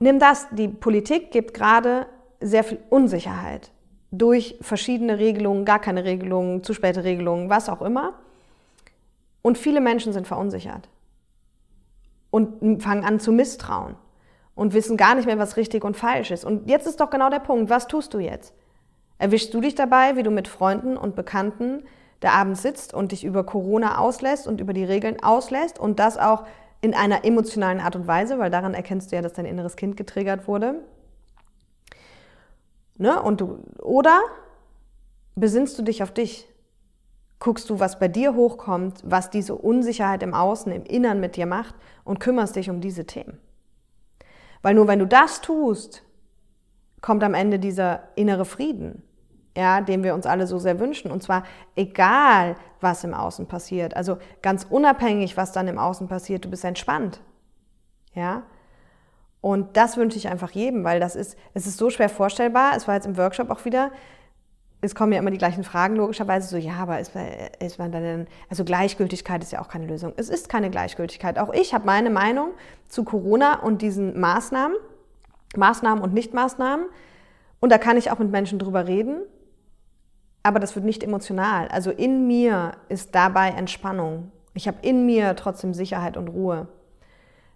[0.00, 2.06] nimm das, die Politik gibt gerade
[2.42, 3.70] sehr viel Unsicherheit
[4.10, 8.12] durch verschiedene Regelungen, gar keine Regelungen, zu späte Regelungen, was auch immer.
[9.40, 10.90] Und viele Menschen sind verunsichert
[12.30, 13.94] und fangen an zu misstrauen
[14.56, 16.44] und wissen gar nicht mehr, was richtig und falsch ist.
[16.44, 18.52] Und jetzt ist doch genau der Punkt, was tust du jetzt?
[19.18, 21.84] Erwischst du dich dabei, wie du mit Freunden und Bekannten
[22.20, 26.18] da abends sitzt und dich über Corona auslässt und über die Regeln auslässt und das
[26.18, 26.44] auch
[26.80, 29.96] in einer emotionalen Art und Weise, weil daran erkennst du ja, dass dein inneres Kind
[29.96, 30.82] getriggert wurde.
[32.96, 33.20] Ne?
[33.22, 34.20] Und du, oder
[35.34, 36.48] besinnst du dich auf dich?
[37.38, 41.44] Guckst du, was bei dir hochkommt, was diese Unsicherheit im Außen, im Innern mit dir
[41.44, 43.38] macht und kümmerst dich um diese Themen?
[44.62, 46.02] Weil nur wenn du das tust,
[47.00, 49.02] kommt am Ende dieser innere Frieden,
[49.56, 51.10] ja, den wir uns alle so sehr wünschen.
[51.10, 53.96] Und zwar egal, was im Außen passiert.
[53.96, 57.20] Also ganz unabhängig, was dann im Außen passiert, du bist entspannt.
[58.12, 58.42] Ja.
[59.40, 62.72] Und das wünsche ich einfach jedem, weil das ist, es ist so schwer vorstellbar.
[62.76, 63.92] Es war jetzt im Workshop auch wieder,
[64.80, 67.12] es kommen ja immer die gleichen Fragen, logischerweise so, ja, aber ist,
[67.60, 70.12] ist man dann, also Gleichgültigkeit ist ja auch keine Lösung.
[70.16, 71.38] Es ist keine Gleichgültigkeit.
[71.38, 72.50] Auch ich habe meine Meinung
[72.88, 74.76] zu Corona und diesen Maßnahmen,
[75.56, 76.86] Maßnahmen und Nichtmaßnahmen.
[77.60, 79.22] Und da kann ich auch mit Menschen drüber reden,
[80.42, 81.68] aber das wird nicht emotional.
[81.68, 84.30] Also in mir ist dabei Entspannung.
[84.54, 86.68] Ich habe in mir trotzdem Sicherheit und Ruhe.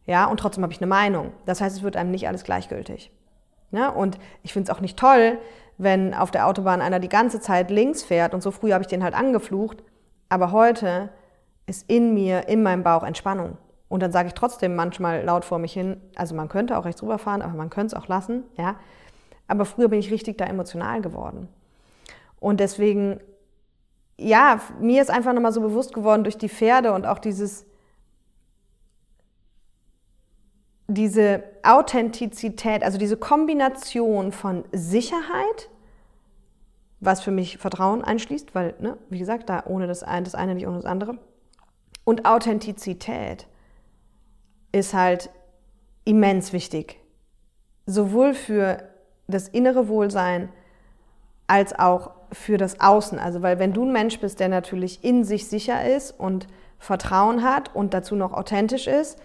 [0.06, 1.32] Ja, und trotzdem habe ich eine Meinung.
[1.46, 3.12] Das heißt, es wird einem nicht alles gleichgültig.
[3.70, 5.38] Ja, und ich finde es auch nicht toll,
[5.80, 8.88] wenn auf der Autobahn einer die ganze Zeit links fährt und so früh habe ich
[8.88, 9.82] den halt angeflucht,
[10.28, 11.08] aber heute
[11.66, 13.56] ist in mir, in meinem Bauch Entspannung.
[13.88, 17.02] Und dann sage ich trotzdem manchmal laut vor mich hin, also man könnte auch rechts
[17.02, 18.76] rüberfahren, aber man könnte es auch lassen, ja.
[19.48, 21.48] Aber früher bin ich richtig da emotional geworden.
[22.38, 23.18] Und deswegen,
[24.18, 27.64] ja, mir ist einfach nochmal so bewusst geworden durch die Pferde und auch dieses,
[30.94, 35.70] diese Authentizität, also diese Kombination von Sicherheit,
[36.98, 40.54] was für mich Vertrauen einschließt, weil, ne, wie gesagt, da ohne das eine, das eine
[40.54, 41.18] nicht ohne das andere,
[42.04, 43.46] und Authentizität
[44.72, 45.30] ist halt
[46.04, 46.98] immens wichtig.
[47.86, 48.82] Sowohl für
[49.28, 50.48] das innere Wohlsein
[51.46, 53.18] als auch für das Außen.
[53.18, 56.48] Also, weil wenn du ein Mensch bist, der natürlich in sich sicher ist und
[56.78, 59.18] Vertrauen hat und dazu noch authentisch ist,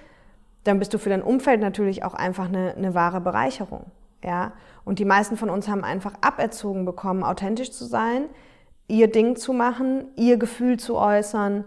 [0.65, 3.85] dann bist du für dein Umfeld natürlich auch einfach eine, eine wahre Bereicherung.
[4.23, 4.51] Ja?
[4.83, 8.25] Und die meisten von uns haben einfach aberzogen bekommen, authentisch zu sein,
[8.87, 11.65] ihr Ding zu machen, ihr Gefühl zu äußern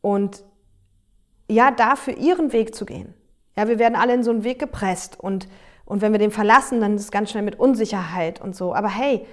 [0.00, 0.44] und
[1.48, 3.14] ja, dafür ihren Weg zu gehen.
[3.56, 5.48] Ja, wir werden alle in so einen Weg gepresst und,
[5.84, 8.74] und wenn wir den verlassen, dann ist es ganz schnell mit Unsicherheit und so.
[8.74, 9.26] Aber hey,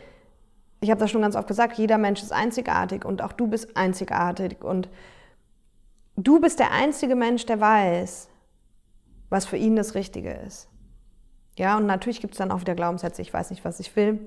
[0.82, 3.76] ich habe das schon ganz oft gesagt, jeder Mensch ist einzigartig und auch du bist
[3.78, 4.90] einzigartig und
[6.16, 8.30] du bist der einzige Mensch, der weiß,
[9.30, 10.70] was für ihn das Richtige ist.
[11.58, 14.20] Ja, und natürlich gibt es dann auch wieder Glaubenssätze, ich weiß nicht, was ich will.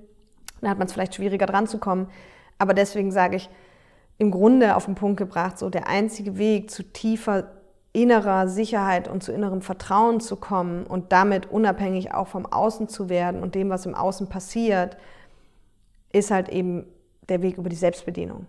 [0.61, 2.09] Dann hat man es vielleicht schwieriger dran zu kommen.
[2.59, 3.49] Aber deswegen sage ich,
[4.19, 7.53] im Grunde auf den Punkt gebracht, so der einzige Weg zu tiefer
[7.93, 13.09] innerer Sicherheit und zu innerem Vertrauen zu kommen und damit unabhängig auch vom Außen zu
[13.09, 14.97] werden und dem, was im Außen passiert,
[16.13, 16.87] ist halt eben
[17.29, 18.47] der Weg über die Selbstbedienung.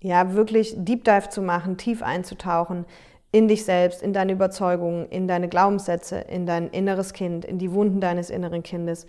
[0.00, 2.86] Ja, wirklich Deep Dive zu machen, tief einzutauchen
[3.32, 7.72] in dich selbst, in deine Überzeugungen, in deine Glaubenssätze, in dein inneres Kind, in die
[7.72, 9.06] Wunden deines inneren Kindes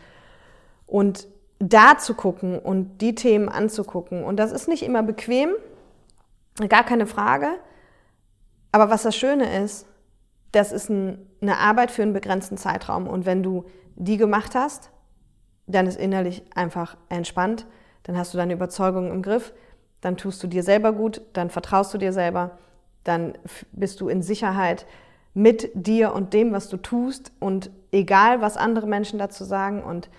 [0.88, 1.28] und
[1.60, 4.24] da zu gucken und die Themen anzugucken.
[4.24, 5.52] Und das ist nicht immer bequem,
[6.70, 7.48] gar keine Frage.
[8.72, 9.86] Aber was das Schöne ist,
[10.52, 13.08] das ist ein, eine Arbeit für einen begrenzten Zeitraum.
[13.08, 14.92] Und wenn du die gemacht hast,
[15.68, 17.66] dann ist innerlich einfach entspannt,
[18.04, 19.54] dann hast du deine Überzeugung im Griff,
[20.02, 22.58] dann tust du dir selber gut, dann vertraust du dir selber,
[23.04, 23.34] dann
[23.72, 24.86] bist du in Sicherheit
[25.34, 29.84] mit dir und dem, was du tust und egal, was andere Menschen dazu sagen.
[29.84, 30.10] Und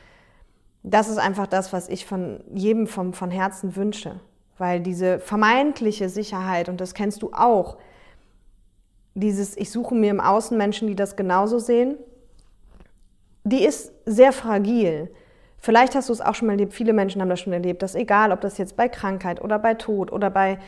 [0.83, 4.21] das ist einfach das, was ich von jedem vom, von Herzen wünsche,
[4.59, 7.79] weil diese vermeintliche Sicherheit, und das kennst du auch,
[9.15, 11.97] dieses, ich suche mir im Außen Menschen, die das genauso sehen,
[13.45, 15.11] die ist sehr fragil.
[15.59, 17.95] Vielleicht hast du es auch schon mal erlebt, viele Menschen haben das schon erlebt, dass
[17.95, 20.59] egal, ob das jetzt bei Krankheit oder bei Tod oder bei,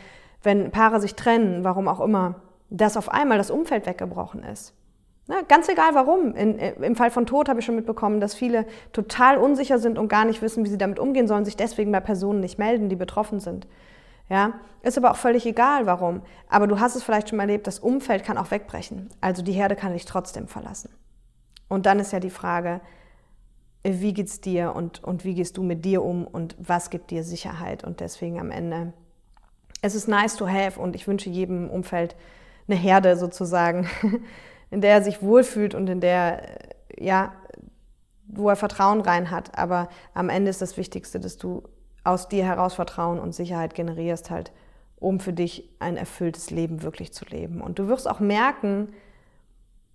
[0.47, 2.35] wenn Paare sich trennen, warum auch immer,
[2.69, 4.73] dass auf einmal das Umfeld weggebrochen ist.
[5.27, 6.33] Na, ganz egal warum.
[6.35, 10.07] In, Im Fall von Tod habe ich schon mitbekommen, dass viele total unsicher sind und
[10.07, 12.95] gar nicht wissen, wie sie damit umgehen sollen, sich deswegen bei Personen nicht melden, die
[12.95, 13.67] betroffen sind.
[14.29, 16.21] Ja, ist aber auch völlig egal, warum.
[16.47, 19.09] Aber du hast es vielleicht schon mal erlebt, das Umfeld kann auch wegbrechen.
[19.19, 20.91] Also die Herde kann dich trotzdem verlassen.
[21.67, 22.79] Und dann ist ja die Frage,
[23.83, 27.25] wie geht's dir und, und wie gehst du mit dir um und was gibt dir
[27.25, 27.83] Sicherheit?
[27.83, 28.93] Und deswegen am Ende,
[29.81, 32.15] es ist nice to have und ich wünsche jedem Umfeld
[32.67, 33.87] eine Herde sozusagen,
[34.71, 36.41] in der er sich wohlfühlt und in der,
[36.97, 37.33] ja,
[38.27, 39.57] wo er Vertrauen rein hat.
[39.57, 41.63] Aber am Ende ist das Wichtigste, dass du
[42.03, 44.51] aus dir heraus Vertrauen und Sicherheit generierst, halt,
[44.97, 47.61] um für dich ein erfülltes Leben wirklich zu leben.
[47.61, 48.93] Und du wirst auch merken,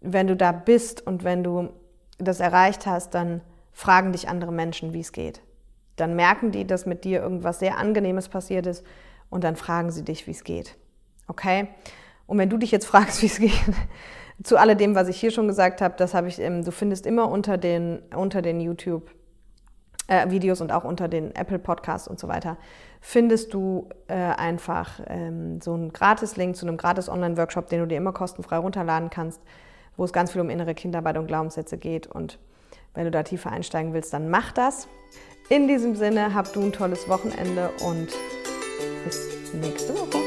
[0.01, 1.71] wenn du da bist und wenn du
[2.19, 3.41] das erreicht hast, dann
[3.73, 5.43] fragen dich andere Menschen, wie es geht.
[5.97, 8.85] Dann merken die, dass mit dir irgendwas sehr Angenehmes passiert ist
[9.33, 10.77] und dann fragen sie dich, wie es geht.
[11.27, 11.69] Okay?
[12.27, 13.53] Und wenn du dich jetzt fragst, wie es geht,
[14.45, 17.31] zu alledem, was ich hier schon gesagt habe, das habe ich, ähm, du findest immer
[17.31, 19.11] unter den, unter den YouTube
[20.07, 22.59] äh, Videos und auch unter den Apple Podcasts und so weiter,
[23.01, 28.13] findest du äh, einfach ähm, so einen Gratis-Link zu einem Gratis-Online-Workshop, den du dir immer
[28.13, 29.41] kostenfrei runterladen kannst,
[29.97, 32.07] wo es ganz viel um innere Kinderarbeit und Glaubenssätze geht.
[32.07, 32.39] Und
[32.93, 34.89] wenn du da tiefer einsteigen willst, dann mach das.
[35.49, 38.09] In diesem Sinne, hab du ein tolles Wochenende und
[39.05, 40.22] bis nächste Woche.